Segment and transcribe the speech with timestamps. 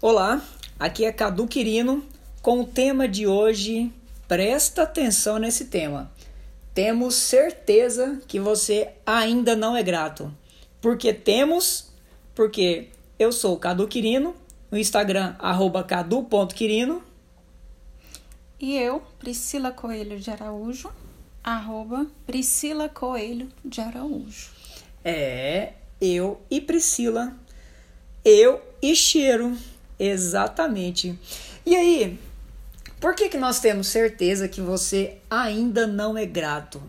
[0.00, 0.40] Olá,
[0.78, 2.06] aqui é Cadu Quirino
[2.40, 3.92] com o tema de hoje.
[4.28, 6.08] Presta atenção nesse tema.
[6.72, 10.32] Temos certeza que você ainda não é grato.
[10.80, 11.90] Porque temos,
[12.32, 14.36] porque eu sou Cadu Quirino,
[14.70, 17.02] no Instagram arroba cadu.quirino.
[18.60, 20.92] E eu, Priscila Coelho de Araújo,
[21.42, 24.50] arroba Priscila Coelho de Araújo.
[25.04, 27.36] É, eu e Priscila.
[28.24, 29.58] Eu e Cheiro.
[29.98, 31.18] Exatamente.
[31.66, 32.18] E aí,
[33.00, 36.80] por que, que nós temos certeza que você ainda não é grato?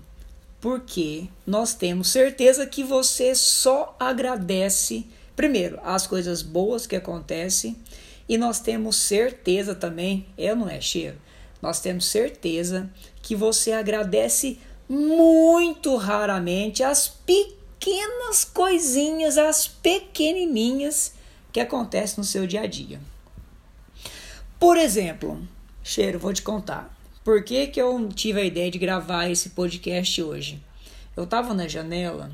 [0.61, 7.77] Porque nós temos certeza que você só agradece, primeiro, as coisas boas que acontecem,
[8.27, 11.17] e nós temos certeza também, eu não é cheiro,
[11.61, 12.89] nós temos certeza
[13.21, 21.13] que você agradece muito raramente as pequenas coisinhas, as pequenininhas
[21.51, 22.99] que acontecem no seu dia a dia.
[24.59, 25.41] Por exemplo,
[25.83, 26.95] Cheiro, vou te contar.
[27.23, 30.63] Por que, que eu tive a ideia de gravar esse podcast hoje?
[31.15, 32.31] Eu tava na janela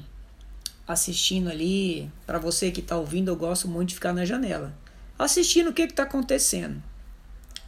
[0.88, 4.74] assistindo ali, para você que tá ouvindo, eu gosto muito de ficar na janela,
[5.18, 6.82] assistindo o que que tá acontecendo.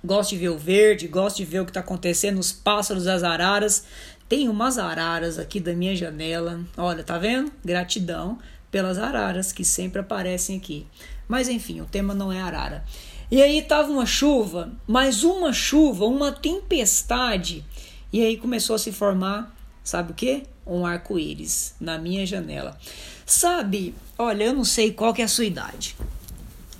[0.03, 3.23] Gosto de ver o verde, gosto de ver o que tá acontecendo, os pássaros, as
[3.23, 3.85] araras.
[4.29, 6.61] Tem umas araras aqui da minha janela.
[6.77, 7.51] Olha, tá vendo?
[7.65, 8.37] Gratidão
[8.69, 10.85] pelas araras que sempre aparecem aqui.
[11.27, 12.85] Mas enfim, o tema não é arara.
[13.29, 17.65] E aí tava uma chuva, mais uma chuva, uma tempestade.
[18.11, 19.53] E aí começou a se formar,
[19.83, 20.43] sabe o que?
[20.65, 22.77] Um arco-íris na minha janela.
[23.25, 25.97] Sabe, olha, eu não sei qual que é a sua idade.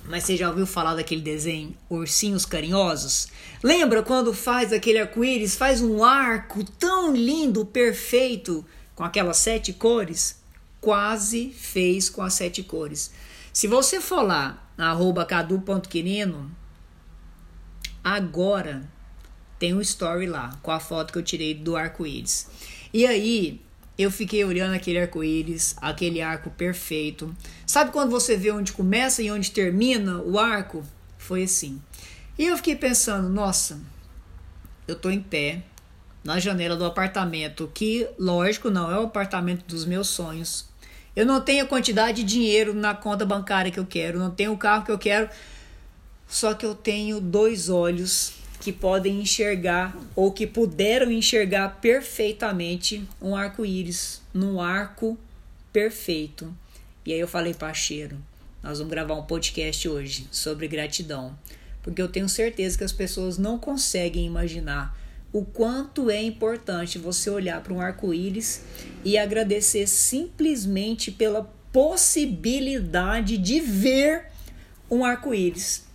[0.06, 3.28] Mas você já ouviu falar daquele desenho Ursinhos Carinhosos?
[3.62, 10.36] Lembra quando faz aquele arco-íris, faz um arco tão lindo, perfeito, com aquelas sete cores?
[10.80, 13.10] Quase fez com as sete cores.
[13.58, 16.48] Se você for lá arroba cadu.quirino,
[18.04, 18.88] agora
[19.58, 22.48] tem um story lá com a foto que eu tirei do arco-íris.
[22.94, 23.60] E aí
[23.98, 27.34] eu fiquei olhando aquele arco-íris, aquele arco perfeito.
[27.66, 30.84] Sabe quando você vê onde começa e onde termina o arco?
[31.18, 31.82] Foi assim.
[32.38, 33.80] E eu fiquei pensando, nossa,
[34.86, 35.64] eu tô em pé
[36.22, 40.68] na janela do apartamento, que lógico não é o apartamento dos meus sonhos,
[41.18, 44.52] eu não tenho a quantidade de dinheiro na conta bancária que eu quero, não tenho
[44.52, 45.28] o carro que eu quero,
[46.28, 53.34] só que eu tenho dois olhos que podem enxergar ou que puderam enxergar perfeitamente um
[53.34, 55.18] arco-íris num arco
[55.72, 56.54] perfeito.
[57.04, 58.16] E aí eu falei para Cheiro,
[58.62, 61.36] nós vamos gravar um podcast hoje sobre gratidão,
[61.82, 64.96] porque eu tenho certeza que as pessoas não conseguem imaginar
[65.38, 68.62] o quanto é importante você olhar para um arco-íris
[69.04, 74.26] e agradecer simplesmente pela possibilidade de ver
[74.90, 75.86] um arco-íris.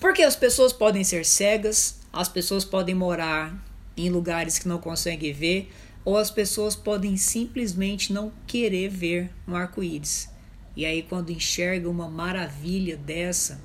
[0.00, 3.56] Porque as pessoas podem ser cegas, as pessoas podem morar
[3.96, 5.70] em lugares que não conseguem ver,
[6.04, 10.28] ou as pessoas podem simplesmente não querer ver um arco-íris.
[10.74, 13.60] E aí, quando enxerga uma maravilha dessa,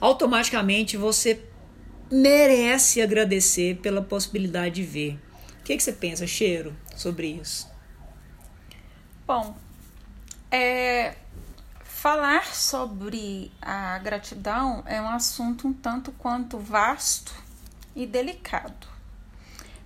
[0.00, 1.40] automaticamente você
[2.10, 5.20] merece agradecer pela possibilidade de ver.
[5.60, 7.70] O que, que você pensa, Cheiro, sobre isso?
[9.26, 9.54] Bom,
[10.50, 11.14] é,
[11.84, 17.32] falar sobre a gratidão é um assunto um tanto quanto vasto
[17.94, 18.88] e delicado,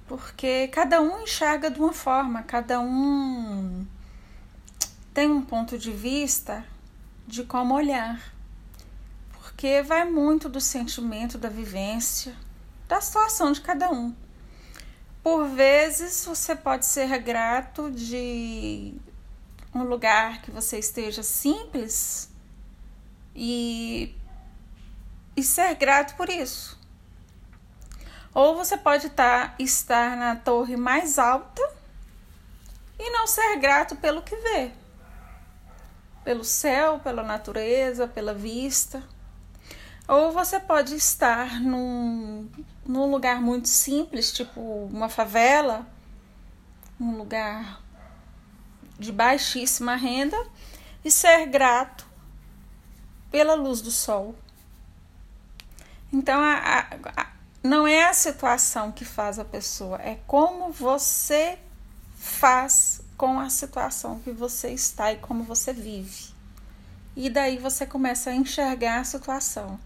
[0.07, 3.87] porque cada um enxerga de uma forma, cada um
[5.13, 6.65] tem um ponto de vista
[7.27, 8.34] de como olhar
[9.44, 12.34] porque vai muito do sentimento, da vivência,
[12.88, 14.15] da situação de cada um.
[15.22, 18.94] Por vezes você pode ser grato de
[19.75, 22.31] um lugar que você esteja simples
[23.34, 24.15] e,
[25.37, 26.81] e ser grato por isso.
[28.33, 31.62] Ou você pode tá, estar na torre mais alta
[32.99, 34.72] e não ser grato pelo que vê,
[36.25, 39.03] pelo céu, pela natureza, pela vista.
[40.06, 42.48] Ou você pode estar num,
[42.84, 45.86] num lugar muito simples, tipo uma favela,
[47.01, 47.80] um lugar
[48.98, 50.36] de baixíssima renda,
[51.03, 52.06] e ser grato
[53.30, 54.34] pela luz do sol.
[56.12, 61.59] Então, a, a, a, não é a situação que faz a pessoa, é como você
[62.15, 66.33] faz com a situação que você está e como você vive.
[67.16, 69.78] E daí você começa a enxergar a situação.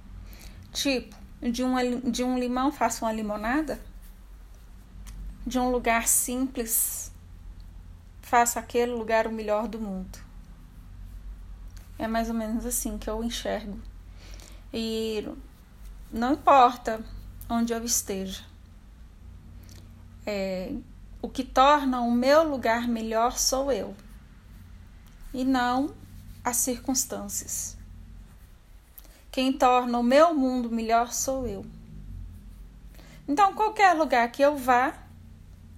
[0.79, 3.81] Tipo, de, uma, de um limão faço uma limonada?
[5.45, 7.11] De um lugar simples,
[8.23, 10.21] faça aquele lugar o melhor do mundo.
[11.99, 13.77] É mais ou menos assim que eu enxergo.
[14.73, 15.29] E
[16.13, 17.05] não importa
[17.51, 18.45] onde eu esteja.
[20.25, 20.73] É,
[21.21, 23.97] o que torna o meu lugar melhor sou eu
[25.35, 25.93] e não
[26.45, 27.78] as circunstâncias.
[29.39, 31.65] Quem torna o meu mundo melhor sou eu.
[33.29, 34.93] Então, qualquer lugar que eu vá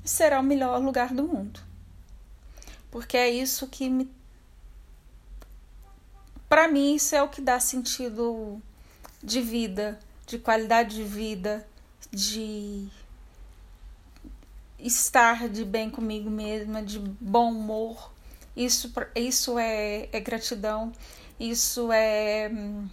[0.03, 1.61] será o melhor lugar do mundo.
[2.91, 4.11] Porque é isso que me.
[6.49, 8.63] Para mim, isso é o que dá sentido
[9.23, 11.69] de vida, de qualidade de vida,
[12.11, 12.89] de
[14.79, 18.11] estar de bem comigo mesma, de bom humor.
[18.57, 20.95] Isso, isso é, é gratidão,
[21.39, 22.89] isso é hum,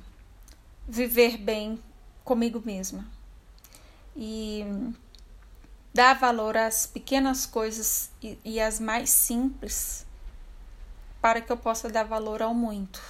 [0.88, 1.82] viver bem
[2.24, 3.06] comigo mesma.
[4.16, 4.64] E
[5.94, 10.06] dar valor às pequenas coisas e, e às mais simples
[11.22, 13.02] para que eu possa dar valor ao muito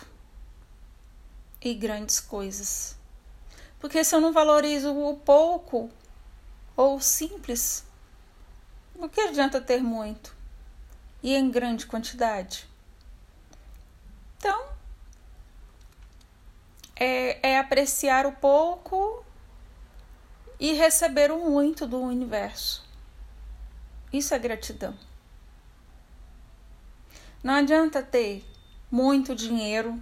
[1.61, 2.95] e grandes coisas.
[3.79, 5.89] Porque se eu não valorizo o pouco
[6.75, 7.83] ou o simples,
[8.95, 10.35] o que adianta ter muito
[11.21, 12.67] e em grande quantidade?
[14.37, 14.76] Então,
[16.99, 19.23] é, é apreciar o pouco
[20.59, 22.83] e receber o muito do universo.
[24.11, 24.97] Isso é gratidão.
[27.43, 28.43] Não adianta ter
[28.89, 30.01] muito dinheiro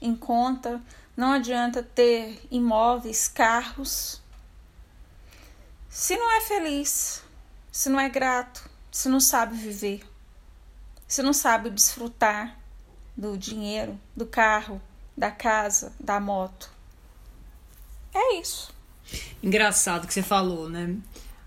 [0.00, 0.82] em conta,
[1.16, 4.22] não adianta ter imóveis, carros,
[5.88, 7.22] se não é feliz,
[7.72, 10.02] se não é grato, se não sabe viver,
[11.06, 12.58] se não sabe desfrutar
[13.16, 14.80] do dinheiro, do carro,
[15.18, 16.70] da casa, da moto.
[18.14, 18.72] É isso.
[19.42, 20.96] Engraçado que você falou, né?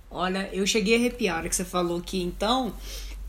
[0.10, 2.76] Olha, eu cheguei a arrepiar que você falou que então,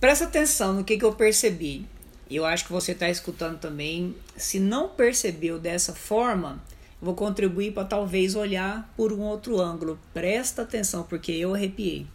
[0.01, 1.87] presta atenção no que, que eu percebi.
[2.29, 4.17] Eu acho que você está escutando também.
[4.37, 6.61] Se não percebeu dessa forma,
[7.01, 9.99] vou contribuir para talvez olhar por um outro ângulo.
[10.13, 12.07] Presta atenção, porque eu arrepiei.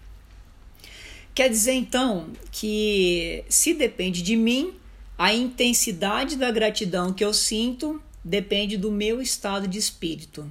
[1.33, 4.73] Quer dizer então que se depende de mim,
[5.17, 10.49] a intensidade da gratidão que eu sinto depende do meu estado de espírito.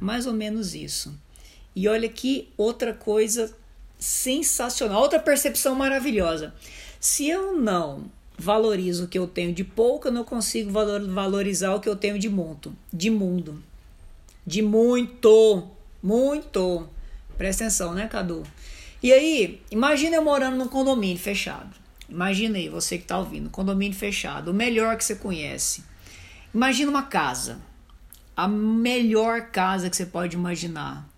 [0.00, 1.14] Mais ou menos isso.
[1.76, 3.54] E olha aqui outra coisa
[3.98, 6.54] sensacional, outra percepção maravilhosa.
[6.98, 11.80] Se eu não valorizo o que eu tenho de pouco, eu não consigo valorizar o
[11.80, 13.62] que eu tenho de muito, de mundo.
[14.46, 15.68] De muito,
[16.02, 16.88] muito.
[17.36, 18.42] Presta atenção, né, Cadu?
[19.02, 21.76] E aí, imagina eu morando num condomínio fechado.
[22.08, 25.89] Imagina aí, você que está ouvindo, condomínio fechado, o melhor que você conhece.
[26.52, 27.60] Imagina uma casa,
[28.36, 31.08] a melhor casa que você pode imaginar.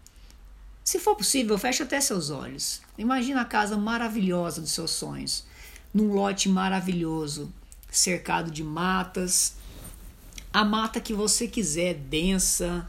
[0.85, 2.83] Se for possível, feche até seus olhos.
[2.99, 5.47] Imagina a casa maravilhosa dos seus sonhos,
[5.95, 7.51] num lote maravilhoso,
[7.91, 9.57] cercado de matas.
[10.53, 12.87] A mata que você quiser, densa,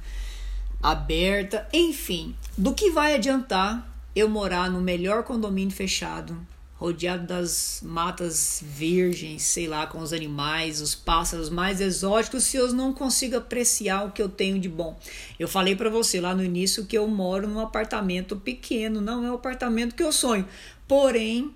[0.82, 2.36] aberta, enfim.
[2.58, 6.46] Do que vai adiantar eu morar no melhor condomínio fechado,
[6.84, 12.74] rodeado das matas virgens, sei lá, com os animais, os pássaros mais exóticos, se eu
[12.74, 15.00] não consigo apreciar o que eu tenho de bom.
[15.40, 19.32] Eu falei para você lá no início que eu moro num apartamento pequeno, não é
[19.32, 20.46] o apartamento que eu sonho.
[20.86, 21.56] Porém,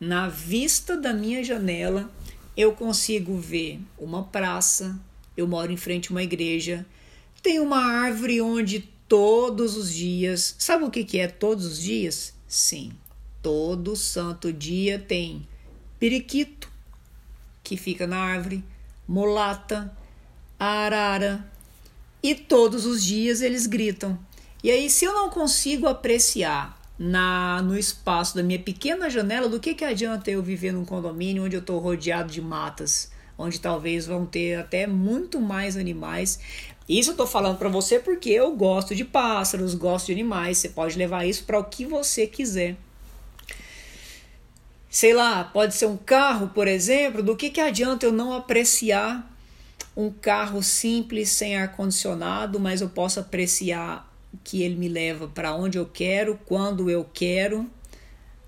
[0.00, 2.10] na vista da minha janela,
[2.56, 4.98] eu consigo ver uma praça,
[5.36, 6.84] eu moro em frente a uma igreja,
[7.40, 12.34] tem uma árvore onde todos os dias, sabe o que, que é todos os dias?
[12.48, 12.90] Sim,
[13.42, 15.48] Todo santo dia tem
[15.98, 16.70] periquito,
[17.64, 18.62] que fica na árvore,
[19.08, 19.96] mulata,
[20.58, 21.50] arara,
[22.22, 24.18] e todos os dias eles gritam.
[24.62, 29.58] E aí, se eu não consigo apreciar na no espaço da minha pequena janela, do
[29.58, 34.06] que, que adianta eu viver num condomínio onde eu estou rodeado de matas, onde talvez
[34.06, 36.38] vão ter até muito mais animais.
[36.86, 40.58] Isso eu estou falando para você porque eu gosto de pássaros, gosto de animais.
[40.58, 42.76] Você pode levar isso para o que você quiser
[44.90, 49.30] sei lá, pode ser um carro, por exemplo, do que, que adianta eu não apreciar
[49.96, 54.10] um carro simples, sem ar-condicionado, mas eu posso apreciar
[54.42, 57.70] que ele me leva para onde eu quero, quando eu quero,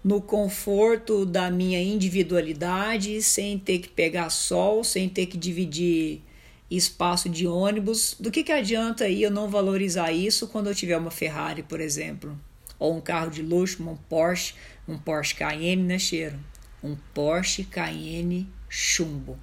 [0.03, 6.23] no conforto da minha individualidade, sem ter que pegar sol, sem ter que dividir
[6.69, 8.17] espaço de ônibus.
[8.19, 11.81] Do que, que adianta aí eu não valorizar isso quando eu tiver uma Ferrari, por
[11.81, 12.37] exemplo?
[12.83, 14.55] Ou um carro de luxo, um Porsche,
[14.89, 16.37] um Porsche Cayenne, né, cheiro?
[16.83, 19.39] Um Porsche Cayenne chumbo.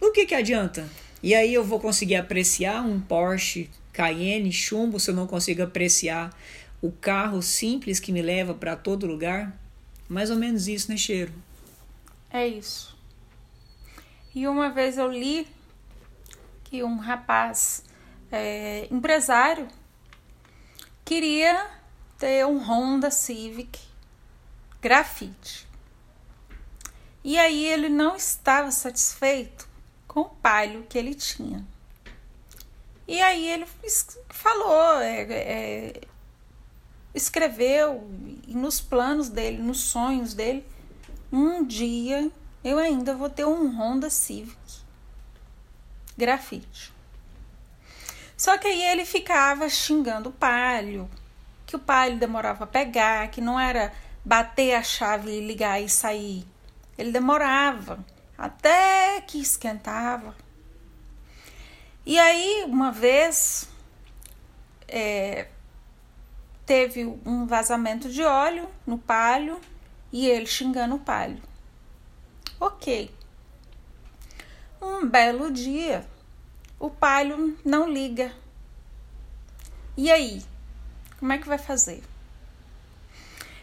[0.00, 0.90] O que que adianta?
[1.22, 6.36] E aí eu vou conseguir apreciar um Porsche Cayenne chumbo se eu não consigo apreciar
[6.80, 9.56] o carro simples que me leva para todo lugar?
[10.08, 11.32] Mais ou menos isso, né, cheiro?
[12.32, 12.98] É isso.
[14.34, 15.46] E uma vez eu li
[16.64, 17.84] que um rapaz
[18.32, 19.68] é, empresário
[21.04, 21.80] queria
[22.22, 23.80] ter um Honda Civic
[24.80, 25.66] grafite.
[27.24, 29.68] E aí ele não estava satisfeito
[30.06, 31.66] com o palio que ele tinha.
[33.08, 33.66] E aí ele
[34.28, 36.00] falou, é, é,
[37.12, 38.08] escreveu
[38.46, 40.64] nos planos dele, nos sonhos dele,
[41.32, 42.30] um dia
[42.62, 44.56] eu ainda vou ter um Honda Civic
[46.16, 46.92] grafite.
[48.36, 51.10] Só que aí ele ficava xingando o palio,
[51.72, 55.88] que o palio demorava a pegar, que não era bater a chave e ligar e
[55.88, 56.46] sair.
[56.98, 58.04] Ele demorava
[58.36, 60.36] até que esquentava.
[62.04, 63.70] E aí, uma vez,
[64.86, 65.48] é,
[66.66, 69.58] teve um vazamento de óleo no palio
[70.12, 71.42] e ele xingando o palio.
[72.60, 73.10] Ok.
[74.78, 76.06] Um belo dia,
[76.78, 78.30] o palio não liga.
[79.96, 80.51] E aí?
[81.22, 82.02] Como é que vai fazer?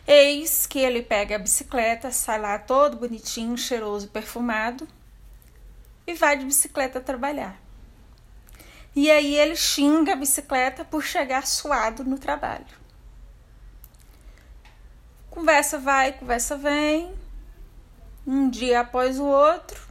[0.07, 4.87] Eis que ele pega a bicicleta, sai lá todo bonitinho, cheiroso, perfumado
[6.07, 7.59] e vai de bicicleta trabalhar.
[8.95, 12.79] E aí ele xinga a bicicleta por chegar suado no trabalho.
[15.29, 17.13] Conversa vai, conversa vem.
[18.25, 19.85] Um dia após o outro,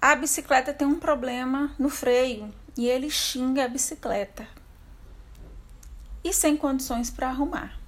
[0.00, 4.61] a bicicleta tem um problema no freio e ele xinga a bicicleta.
[6.24, 7.78] E sem condições para arrumar.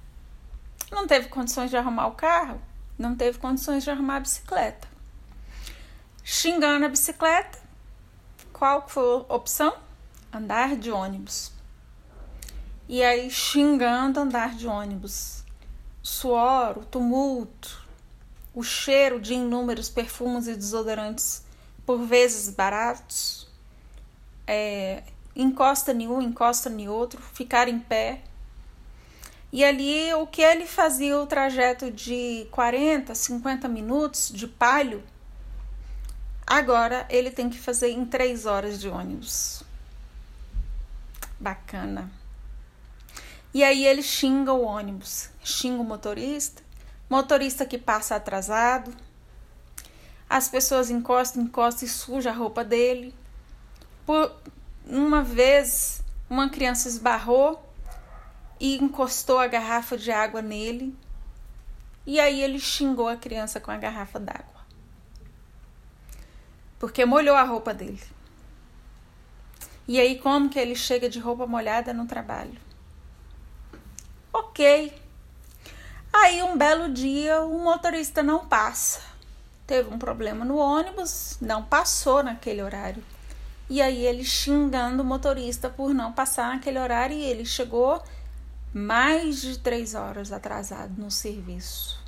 [0.91, 2.61] Não teve condições de arrumar o carro,
[2.97, 4.87] não teve condições de arrumar a bicicleta.
[6.23, 7.59] Xingando a bicicleta,
[8.51, 9.75] qual foi a opção?
[10.31, 11.51] Andar de ônibus.
[12.87, 15.43] E aí xingando andar de ônibus.
[16.01, 17.85] Suor, o tumulto,
[18.53, 21.43] o cheiro de inúmeros perfumes e desodorantes,
[21.85, 23.47] por vezes baratos,
[24.47, 25.03] é,
[25.35, 28.21] encosta em um, encosta em outro, ficar em pé.
[29.51, 35.03] E ali o que ele fazia o trajeto de 40, 50 minutos de palio,
[36.47, 39.63] Agora ele tem que fazer em três horas de ônibus.
[41.39, 42.11] Bacana.
[43.51, 46.61] E aí ele xinga o ônibus, xinga o motorista,
[47.09, 48.95] motorista que passa atrasado.
[50.29, 53.13] As pessoas encostam, encostam e suja a roupa dele.
[54.05, 54.31] Por
[54.87, 57.61] uma vez, uma criança esbarrou
[58.59, 60.95] e encostou a garrafa de água nele.
[62.05, 64.55] E aí ele xingou a criança com a garrafa d'água
[66.79, 67.99] porque molhou a roupa dele.
[69.87, 72.59] E aí, como que ele chega de roupa molhada no trabalho?
[74.31, 74.93] Ok.
[76.13, 79.01] Aí, um belo dia, o motorista não passa.
[79.67, 83.03] Teve um problema no ônibus, não passou naquele horário.
[83.69, 88.03] E aí, ele xingando o motorista por não passar naquele horário, e ele chegou
[88.73, 92.03] mais de três horas atrasado no serviço.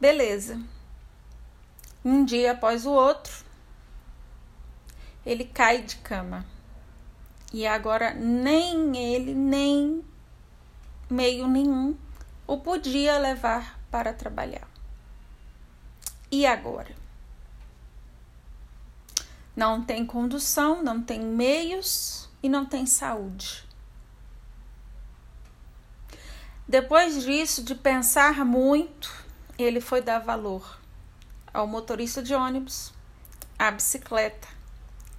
[0.00, 0.60] Beleza
[2.04, 3.44] um dia após o outro,
[5.24, 6.46] ele cai de cama.
[7.52, 10.04] E agora nem ele, nem
[11.10, 11.96] meio nenhum
[12.46, 14.68] o podia levar para trabalhar.
[16.30, 16.99] E agora?
[19.60, 23.62] Não tem condução, não tem meios e não tem saúde.
[26.66, 29.12] Depois disso, de pensar muito,
[29.58, 30.80] ele foi dar valor
[31.52, 32.90] ao motorista de ônibus,
[33.58, 34.48] à bicicleta,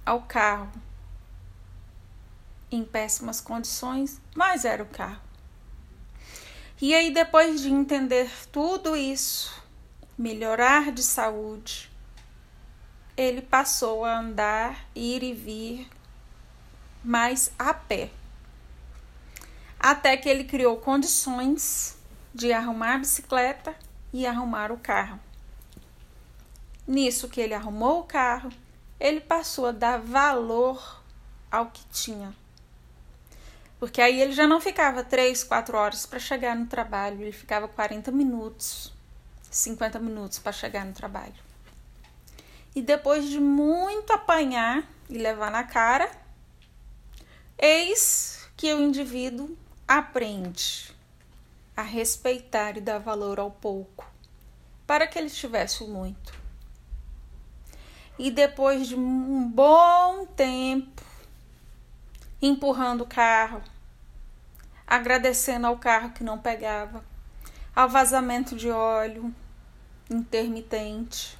[0.04, 0.72] ao carro.
[2.68, 5.22] Em péssimas condições, mas era o carro.
[6.80, 9.62] E aí, depois de entender tudo isso,
[10.18, 11.91] melhorar de saúde,
[13.16, 15.90] ele passou a andar, ir e vir
[17.04, 18.10] mais a pé.
[19.78, 21.96] Até que ele criou condições
[22.34, 23.74] de arrumar a bicicleta
[24.12, 25.18] e arrumar o carro.
[26.86, 28.50] Nisso que ele arrumou o carro,
[28.98, 31.02] ele passou a dar valor
[31.50, 32.34] ao que tinha.
[33.78, 37.66] Porque aí ele já não ficava 3, 4 horas para chegar no trabalho, ele ficava
[37.66, 38.92] 40 minutos,
[39.50, 41.51] 50 minutos para chegar no trabalho.
[42.74, 46.10] E depois de muito apanhar e levar na cara,
[47.58, 50.94] eis que o indivíduo aprende
[51.76, 54.10] a respeitar e dar valor ao pouco,
[54.86, 56.32] para que ele tivesse o muito.
[58.18, 61.02] E depois de um bom tempo
[62.40, 63.62] empurrando o carro,
[64.86, 67.04] agradecendo ao carro que não pegava,
[67.74, 69.34] ao vazamento de óleo
[70.10, 71.38] intermitente,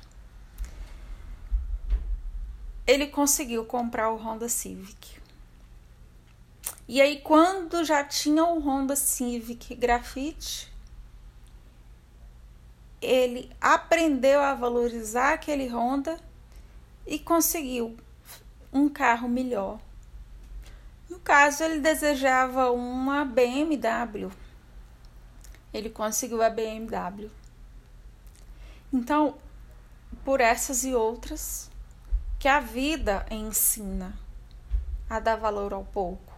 [2.93, 5.19] ele conseguiu comprar o Honda Civic.
[6.87, 10.71] E aí, quando já tinha o Honda Civic Grafite,
[13.01, 16.21] ele aprendeu a valorizar aquele Honda
[17.07, 17.97] e conseguiu
[18.71, 19.81] um carro melhor.
[21.09, 24.31] No caso, ele desejava uma BMW.
[25.73, 27.31] Ele conseguiu a BMW.
[28.93, 29.39] Então,
[30.23, 31.72] por essas e outras,
[32.43, 34.19] que a vida ensina
[35.09, 36.35] a dar valor ao pouco,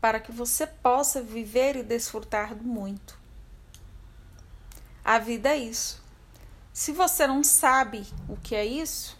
[0.00, 3.18] para que você possa viver e desfrutar do muito.
[5.04, 6.02] A vida é isso.
[6.72, 9.18] Se você não sabe o que é isso,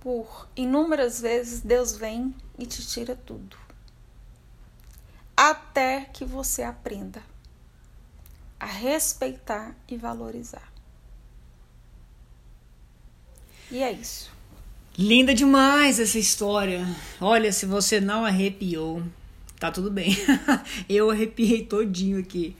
[0.00, 3.54] por inúmeras vezes Deus vem e te tira tudo.
[5.36, 7.22] Até que você aprenda
[8.58, 10.72] a respeitar e valorizar.
[13.70, 14.34] E é isso.
[14.98, 16.88] Linda demais essa história.
[17.20, 19.02] Olha, se você não arrepiou,
[19.60, 20.16] tá tudo bem.
[20.88, 22.56] Eu arrepiei todinho aqui.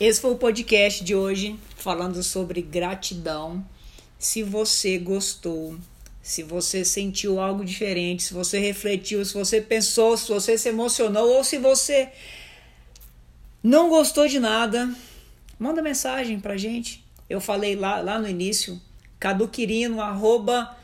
[0.00, 3.64] Esse foi o podcast de hoje, falando sobre gratidão.
[4.18, 5.78] Se você gostou,
[6.20, 11.36] se você sentiu algo diferente, se você refletiu, se você pensou, se você se emocionou
[11.36, 12.08] ou se você
[13.62, 14.92] não gostou de nada,
[15.56, 17.04] manda mensagem pra gente.
[17.30, 18.80] Eu falei lá, lá no início,
[19.20, 20.76] caduquirino, arroba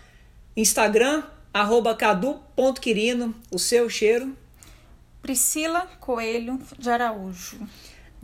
[0.57, 4.37] Instagram, arroba cadu.quirino, o seu cheiro.
[5.23, 7.59] Priscila Coelho de Araújo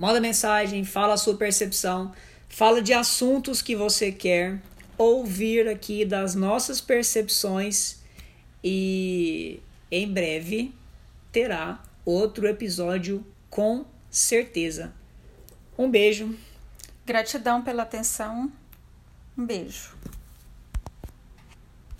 [0.00, 2.10] manda mensagem, fala a sua percepção,
[2.48, 4.58] fala de assuntos que você quer
[4.96, 7.98] ouvir aqui das nossas percepções
[8.64, 9.60] e
[9.90, 10.74] em breve
[11.30, 14.90] terá outro episódio com certeza.
[15.76, 16.34] Um beijo.
[17.04, 18.50] Gratidão pela atenção.
[19.36, 19.94] Um beijo.